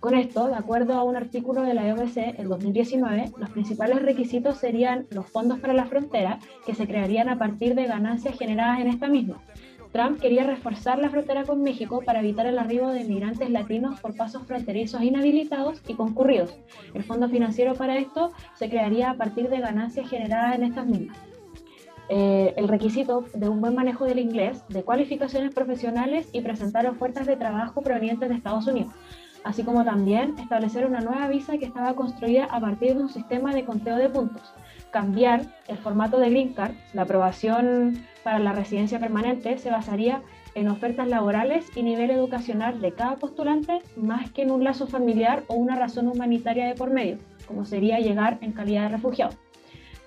Con 0.00 0.14
esto, 0.14 0.46
de 0.46 0.54
acuerdo 0.54 0.94
a 0.94 1.02
un 1.02 1.16
artículo 1.16 1.62
de 1.62 1.74
la 1.74 1.88
EOBC 1.88 2.38
en 2.38 2.48
2019, 2.48 3.32
los 3.36 3.50
principales 3.50 4.00
requisitos 4.00 4.56
serían 4.58 5.08
los 5.10 5.26
fondos 5.26 5.58
para 5.58 5.74
la 5.74 5.86
frontera, 5.86 6.38
que 6.64 6.74
se 6.74 6.86
crearían 6.86 7.28
a 7.28 7.36
partir 7.36 7.74
de 7.74 7.86
ganancias 7.86 8.38
generadas 8.38 8.78
en 8.78 8.86
esta 8.86 9.08
misma. 9.08 9.42
Trump 9.90 10.20
quería 10.20 10.44
reforzar 10.44 11.00
la 11.00 11.10
frontera 11.10 11.42
con 11.42 11.62
México 11.62 12.00
para 12.04 12.20
evitar 12.20 12.46
el 12.46 12.60
arribo 12.60 12.90
de 12.90 13.00
inmigrantes 13.00 13.50
latinos 13.50 13.98
por 14.00 14.14
pasos 14.14 14.46
fronterizos 14.46 15.02
inhabilitados 15.02 15.82
y 15.88 15.94
concurridos. 15.94 16.56
El 16.94 17.02
fondo 17.02 17.28
financiero 17.28 17.74
para 17.74 17.98
esto 17.98 18.30
se 18.54 18.68
crearía 18.68 19.10
a 19.10 19.14
partir 19.14 19.48
de 19.48 19.58
ganancias 19.58 20.08
generadas 20.08 20.54
en 20.54 20.62
estas 20.62 20.86
mismas. 20.86 21.18
Eh, 22.10 22.54
el 22.56 22.68
requisito 22.68 23.24
de 23.34 23.48
un 23.48 23.60
buen 23.60 23.74
manejo 23.74 24.04
del 24.04 24.18
inglés, 24.20 24.62
de 24.68 24.82
cualificaciones 24.82 25.52
profesionales 25.52 26.28
y 26.32 26.40
presentar 26.40 26.86
ofertas 26.86 27.26
de 27.26 27.36
trabajo 27.36 27.82
provenientes 27.82 28.28
de 28.28 28.34
Estados 28.36 28.66
Unidos 28.66 28.92
así 29.44 29.62
como 29.62 29.84
también 29.84 30.34
establecer 30.38 30.86
una 30.86 31.00
nueva 31.00 31.28
visa 31.28 31.58
que 31.58 31.66
estaba 31.66 31.94
construida 31.94 32.44
a 32.44 32.60
partir 32.60 32.94
de 32.94 33.02
un 33.02 33.08
sistema 33.08 33.54
de 33.54 33.64
conteo 33.64 33.96
de 33.96 34.08
puntos, 34.08 34.54
cambiar 34.90 35.42
el 35.68 35.78
formato 35.78 36.18
de 36.18 36.30
Green 36.30 36.52
Card, 36.52 36.72
la 36.94 37.02
aprobación 37.02 38.04
para 38.24 38.38
la 38.38 38.52
residencia 38.52 38.98
permanente 38.98 39.58
se 39.58 39.70
basaría 39.70 40.22
en 40.54 40.68
ofertas 40.68 41.08
laborales 41.08 41.66
y 41.76 41.82
nivel 41.82 42.10
educacional 42.10 42.80
de 42.80 42.92
cada 42.92 43.16
postulante 43.16 43.80
más 43.96 44.30
que 44.30 44.42
en 44.42 44.50
un 44.50 44.64
lazo 44.64 44.86
familiar 44.86 45.44
o 45.46 45.54
una 45.54 45.76
razón 45.76 46.08
humanitaria 46.08 46.66
de 46.66 46.74
por 46.74 46.90
medio, 46.90 47.18
como 47.46 47.64
sería 47.64 48.00
llegar 48.00 48.38
en 48.40 48.52
calidad 48.52 48.82
de 48.82 48.88
refugiado. 48.88 49.32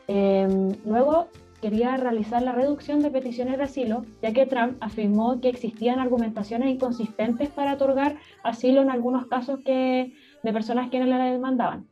Em, 0.08 0.74
luego, 0.86 1.28
quería 1.62 1.96
realizar 1.96 2.42
la 2.42 2.52
reducción 2.52 3.02
de 3.02 3.12
peticiones 3.12 3.58
de 3.58 3.64
asilo, 3.64 4.06
ya 4.22 4.34
que 4.34 4.46
Trump 4.46 4.78
afirmó 4.82 5.40
que 5.40 5.50
existían 5.50 6.00
argumentaciones 6.00 6.70
inconsistentes 6.70 7.50
para 7.50 7.74
otorgar 7.74 8.18
asilo 8.44 8.82
en 8.82 8.90
algunos 8.90 9.28
casos 9.28 9.60
que, 9.64 10.14
de 10.44 10.54
personas 10.54 10.90
que 10.90 11.00
no 11.00 11.06
la 11.06 11.24
demandaban, 11.24 11.88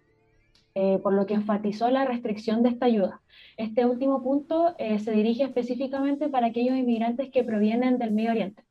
eh, 0.75 0.99
por 1.03 1.13
lo 1.13 1.25
que 1.25 1.35
enfatizó 1.35 1.89
la 1.91 2.05
restricción 2.05 2.63
de 2.63 2.69
esta 2.69 2.87
ayuda. 2.87 3.21
Este 3.57 3.85
último 3.85 4.23
punto 4.23 4.75
eh, 4.79 4.99
se 4.99 5.11
dirige 5.11 5.43
específicamente 5.43 6.29
para 6.29 6.47
aquellos 6.47 6.75
inmigrantes 6.75 7.29
que 7.29 7.43
provienen 7.43 7.99
del 7.99 8.11
Medio 8.11 8.31
Oriente. 8.31 8.63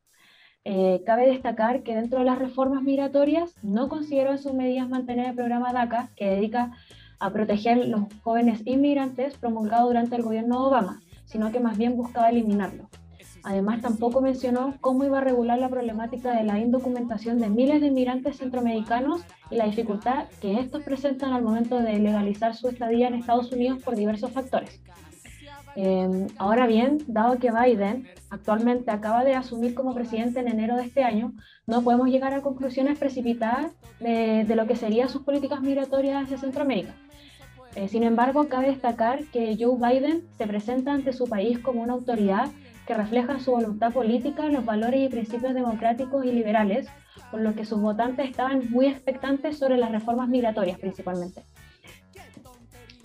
Eh, 0.64 1.02
cabe 1.06 1.26
destacar 1.26 1.82
que 1.82 1.94
dentro 1.94 2.18
de 2.18 2.24
las 2.24 2.38
reformas 2.38 2.82
migratorias 2.82 3.54
no 3.62 3.88
consideró 3.88 4.32
en 4.32 4.38
sus 4.38 4.52
medidas 4.52 4.88
mantener 4.88 5.30
el 5.30 5.34
programa 5.34 5.72
DACA, 5.72 6.10
que 6.16 6.26
dedica 6.26 6.72
a 7.20 7.30
proteger 7.30 7.88
los 7.88 8.02
jóvenes 8.22 8.62
inmigrantes 8.64 9.36
promulgado 9.36 9.88
durante 9.88 10.16
el 10.16 10.22
gobierno 10.22 10.60
de 10.60 10.66
Obama, 10.66 11.00
sino 11.24 11.50
que 11.52 11.60
más 11.60 11.76
bien 11.76 11.96
buscaba 11.96 12.30
eliminarlo. 12.30 12.88
Además, 13.44 13.80
tampoco 13.80 14.20
mencionó 14.20 14.74
cómo 14.80 15.04
iba 15.04 15.18
a 15.18 15.22
regular 15.22 15.58
la 15.58 15.68
problemática 15.68 16.36
de 16.36 16.44
la 16.44 16.58
indocumentación 16.58 17.38
de 17.38 17.48
miles 17.48 17.80
de 17.80 17.88
inmigrantes 17.88 18.38
centroamericanos 18.38 19.22
y 19.50 19.56
la 19.56 19.66
dificultad 19.66 20.26
que 20.40 20.58
estos 20.58 20.82
presentan 20.82 21.32
al 21.32 21.42
momento 21.42 21.78
de 21.78 21.98
legalizar 21.98 22.54
su 22.54 22.68
estadía 22.68 23.08
en 23.08 23.14
Estados 23.14 23.52
Unidos 23.52 23.82
por 23.82 23.96
diversos 23.96 24.32
factores. 24.32 24.80
Em, 25.76 26.26
ahora 26.38 26.66
bien, 26.66 26.98
dado 27.06 27.38
que 27.38 27.52
Biden 27.52 28.08
actualmente 28.30 28.90
acaba 28.90 29.22
de 29.22 29.34
asumir 29.34 29.74
como 29.74 29.94
presidente 29.94 30.40
en 30.40 30.48
enero 30.48 30.76
de 30.76 30.84
este 30.84 31.04
año, 31.04 31.32
no 31.66 31.82
podemos 31.82 32.08
llegar 32.08 32.34
a 32.34 32.42
conclusiones 32.42 32.98
precipitadas 32.98 33.72
de, 34.00 34.44
de 34.44 34.56
lo 34.56 34.66
que 34.66 34.74
serían 34.74 35.08
sus 35.08 35.22
políticas 35.22 35.60
migratorias 35.60 36.24
hacia 36.24 36.36
Centroamérica. 36.36 36.94
Eh, 37.74 37.88
sin 37.88 38.02
embargo, 38.02 38.48
cabe 38.48 38.68
destacar 38.68 39.24
que 39.32 39.56
Joe 39.58 39.76
Biden 39.76 40.26
se 40.36 40.46
presenta 40.46 40.92
ante 40.92 41.12
su 41.12 41.26
país 41.26 41.58
como 41.58 41.82
una 41.82 41.92
autoridad 41.92 42.48
que 42.86 42.94
refleja 42.94 43.38
su 43.38 43.50
voluntad 43.50 43.92
política, 43.92 44.48
los 44.48 44.64
valores 44.64 45.00
y 45.00 45.08
principios 45.08 45.52
democráticos 45.52 46.24
y 46.24 46.32
liberales, 46.32 46.88
por 47.30 47.40
lo 47.40 47.54
que 47.54 47.66
sus 47.66 47.80
votantes 47.80 48.30
estaban 48.30 48.70
muy 48.70 48.86
expectantes 48.86 49.58
sobre 49.58 49.76
las 49.76 49.92
reformas 49.92 50.28
migratorias 50.28 50.78
principalmente. 50.78 51.42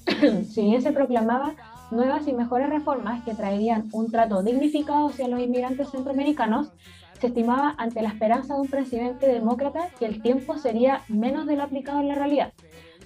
si 0.50 0.62
bien 0.62 0.82
se 0.82 0.94
proclamaba 0.94 1.54
nuevas 1.92 2.28
y 2.28 2.34
mejores 2.34 2.70
reformas 2.70 3.24
que 3.24 3.36
traerían 3.36 3.90
un 3.92 4.10
trato 4.10 4.42
dignificado 4.42 5.10
hacia 5.10 5.28
los 5.28 5.42
inmigrantes 5.42 5.90
centroamericanos, 5.90 6.72
se 7.20 7.28
estimaba 7.28 7.76
ante 7.78 8.02
la 8.02 8.10
esperanza 8.10 8.56
de 8.56 8.62
un 8.62 8.68
presidente 8.68 9.28
demócrata 9.28 9.90
que 10.00 10.06
el 10.06 10.22
tiempo 10.22 10.58
sería 10.58 11.02
menos 11.08 11.46
de 11.46 11.56
lo 11.56 11.64
aplicado 11.64 12.02
en 12.02 12.08
la 12.08 12.16
realidad, 12.16 12.54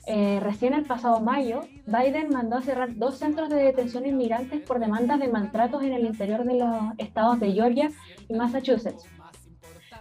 eh, 0.07 0.39
recién 0.41 0.73
el 0.73 0.85
pasado 0.85 1.19
mayo, 1.19 1.61
Biden 1.85 2.29
mandó 2.29 2.55
a 2.55 2.61
cerrar 2.61 2.95
dos 2.95 3.17
centros 3.17 3.49
de 3.49 3.57
detención 3.57 4.05
inmigrantes 4.05 4.61
por 4.61 4.79
demandas 4.79 5.19
de 5.19 5.27
maltratos 5.27 5.83
en 5.83 5.91
el 5.91 6.05
interior 6.05 6.45
de 6.45 6.55
los 6.55 6.77
estados 6.97 7.41
de 7.41 7.51
Georgia 7.51 7.91
y 8.29 8.33
Massachusetts. 8.33 9.03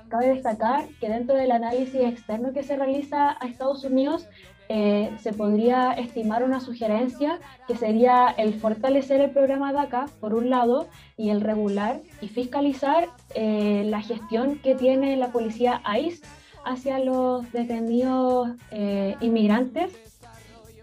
Cabe 0.09 0.29
destacar 0.29 0.87
que 1.01 1.09
dentro 1.09 1.35
del 1.35 1.51
análisis 1.51 2.01
externo 2.01 2.53
que 2.53 2.63
se 2.63 2.77
realiza 2.77 3.37
a 3.41 3.47
Estados 3.49 3.83
Unidos, 3.83 4.29
eh, 4.69 5.11
se 5.19 5.33
podría 5.33 5.93
estimar 5.93 6.45
una 6.45 6.61
sugerencia 6.61 7.41
que 7.67 7.77
sería 7.77 8.29
el 8.37 8.55
fortalecer 8.55 9.21
el 9.21 9.31
programa 9.31 9.73
DACA, 9.73 10.07
por 10.21 10.35
un 10.35 10.51
lado, 10.51 10.89
y 11.17 11.31
el 11.31 11.41
regular 11.41 12.01
y 12.21 12.29
fiscalizar 12.29 13.09
eh, 13.35 13.83
la 13.87 14.01
gestión 14.03 14.61
que 14.61 14.77
tiene 14.77 15.17
la 15.17 15.33
policía 15.33 15.83
ICE 16.01 16.25
hacia 16.67 16.99
los 16.99 17.51
detenidos 17.53 18.51
eh, 18.73 19.17
inmigrantes 19.21 19.97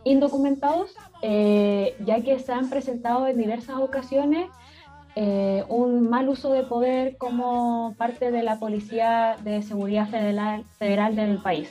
indocumentados, 0.05 0.95
eh, 1.21 1.95
ya 2.05 2.21
que 2.21 2.39
se 2.39 2.51
han 2.51 2.69
presentado 2.69 3.27
en 3.27 3.37
diversas 3.37 3.77
ocasiones 3.77 4.47
eh, 5.15 5.63
un 5.69 6.09
mal 6.09 6.27
uso 6.27 6.51
de 6.51 6.63
poder 6.63 7.17
como 7.17 7.93
parte 7.97 8.31
de 8.31 8.43
la 8.43 8.59
Policía 8.59 9.37
de 9.43 9.61
Seguridad 9.61 10.09
Federal, 10.09 10.63
federal 10.79 11.15
del 11.15 11.37
país. 11.37 11.69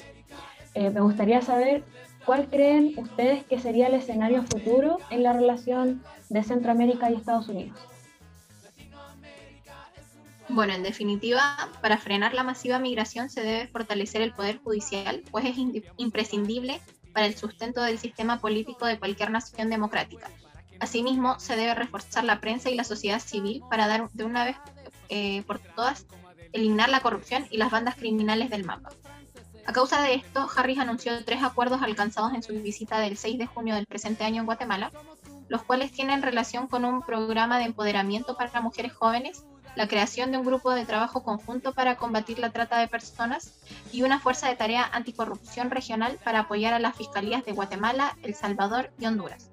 me 0.75 1.01
gustaría 1.01 1.43
saber 1.43 1.83
cuál 2.25 2.47
creen 2.49 2.95
ustedes 2.97 3.45
que 3.45 3.59
sería 3.59 3.89
el 3.89 3.95
escenario 3.95 4.43
futuro 4.45 4.99
en 5.11 5.23
la 5.23 5.33
relación 5.33 6.03
de 6.31 6.43
Centroamérica 6.43 7.11
y 7.11 7.15
Estados 7.15 7.49
Unidos. 7.49 7.92
Bueno, 10.53 10.75
en 10.75 10.83
definitiva, 10.83 11.71
para 11.81 11.97
frenar 11.97 12.35
la 12.35 12.43
masiva 12.43 12.79
migración 12.79 13.31
se 13.31 13.43
debe 13.43 13.69
fortalecer 13.69 14.21
el 14.21 14.35
poder 14.35 14.59
judicial, 14.59 15.23
pues 15.31 15.47
es 15.47 15.57
imprescindible 15.97 16.83
para 17.15 17.25
el 17.25 17.35
sustento 17.37 17.81
del 17.81 17.99
sistema 17.99 18.39
político 18.39 18.85
de 18.85 18.99
cualquier 18.99 19.31
nación 19.31 19.71
democrática. 19.71 20.29
Asimismo, 20.79 21.41
se 21.41 21.57
debe 21.57 21.75
reforzar 21.75 22.25
la 22.25 22.41
prensa 22.41 22.69
y 22.69 22.75
la 22.75 22.85
sociedad 22.85 23.19
civil 23.19 23.63
para 23.71 23.87
dar 23.87 24.11
de 24.11 24.25
una 24.25 24.45
vez 24.45 24.57
eh, 25.09 25.43
por 25.47 25.59
todas 25.59 26.05
eliminar 26.53 26.91
la 26.91 27.01
corrupción 27.01 27.47
y 27.51 27.57
las 27.57 27.71
bandas 27.71 27.95
criminales 27.95 28.51
del 28.51 28.67
mapa. 28.67 28.91
A 29.65 29.73
causa 29.73 30.03
de 30.03 30.15
esto, 30.15 30.51
Harris 30.55 30.79
anunció 30.79 31.25
tres 31.25 31.43
acuerdos 31.43 31.81
alcanzados 31.81 32.35
en 32.35 32.43
su 32.43 32.53
visita 32.53 32.99
del 32.99 33.17
6 33.17 33.39
de 33.39 33.47
junio 33.47 33.75
del 33.75 33.87
presente 33.87 34.25
año 34.25 34.41
en 34.41 34.47
Guatemala, 34.47 34.93
los 35.49 35.63
cuales 35.63 35.93
tienen 35.93 36.21
relación 36.21 36.67
con 36.67 36.85
un 36.85 37.01
programa 37.01 37.59
de 37.59 37.65
empoderamiento 37.65 38.37
para 38.37 38.61
mujeres 38.61 38.93
jóvenes 38.93 39.45
la 39.77 39.89
creación 39.89 40.31
de 40.31 40.39
un 40.39 40.45
grupo 40.45 40.73
de 40.73 40.85
trabajo 40.85 41.23
conjunto 41.23 41.73
para 41.73 41.97
combatir 41.97 42.39
la 42.39 42.51
trata 42.51 42.79
de 42.79 42.89
personas 42.89 43.53
y 43.93 44.03
una 44.03 44.21
fuerza 44.21 44.49
de 44.49 44.57
tarea 44.57 44.85
anticorrupción 44.93 45.71
regional 45.71 46.19
para 46.25 46.41
apoyar 46.41 46.75
a 46.75 46.79
las 46.79 46.97
fiscalías 46.97 47.45
de 47.45 47.53
Guatemala, 47.53 48.17
El 48.23 48.35
Salvador 48.35 48.91
y 48.99 49.07
Honduras. 49.07 49.51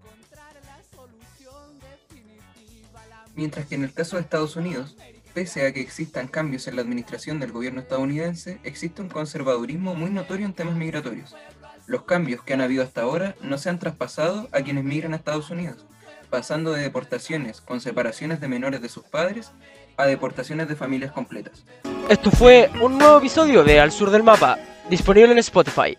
Mientras 3.36 3.68
que 3.68 3.76
en 3.76 3.84
el 3.84 3.94
caso 3.94 4.18
de 4.18 4.24
Estados 4.24 4.56
Unidos, 4.56 4.98
pese 5.34 5.66
a 5.66 5.72
que 5.72 5.80
existan 5.80 6.28
cambios 6.28 6.68
en 6.68 6.76
la 6.76 6.82
administración 6.82 7.40
del 7.40 7.52
gobierno 7.54 7.80
estadounidense, 7.80 8.60
existe 8.64 9.02
un 9.02 9.10
conservadurismo 9.10 9.96
muy 9.96 10.10
notorio 10.10 10.46
en 10.46 10.54
temas 10.54 10.76
migratorios, 10.76 11.36
los 11.90 12.04
cambios 12.04 12.44
que 12.44 12.54
han 12.54 12.62
habido 12.62 12.84
hasta 12.84 13.02
ahora 13.02 13.36
no 13.42 13.58
se 13.58 13.68
han 13.68 13.80
traspasado 13.80 14.48
a 14.52 14.62
quienes 14.62 14.84
migran 14.84 15.14
a 15.14 15.16
Estados 15.16 15.50
Unidos, 15.50 15.88
pasando 16.30 16.72
de 16.72 16.84
deportaciones 16.84 17.62
con 17.62 17.82
separaciones 17.82 18.40
de 18.40 18.48
menores 18.48 18.84
de 18.84 18.90
sus 18.90 19.06
padres 19.06 19.52
a 20.00 20.06
deportaciones 20.06 20.70
de 20.70 20.76
familias 20.76 21.12
completas. 21.12 21.64
Esto 22.08 22.32
fue 22.32 22.70
un 22.82 22.98
nuevo 22.98 23.18
episodio 23.18 23.64
de 23.64 23.80
Al 23.80 23.92
Sur 23.92 24.10
del 24.10 24.24
Mapa, 24.24 24.58
disponible 24.90 25.34
en 25.34 25.38
Spotify. 25.40 25.98